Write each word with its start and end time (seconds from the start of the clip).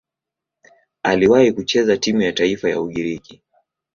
Aliwahi 1.03 1.51
kucheza 1.51 1.97
timu 1.97 2.21
ya 2.21 2.33
taifa 2.33 2.69
ya 2.69 2.81
Ugiriki. 2.81 3.41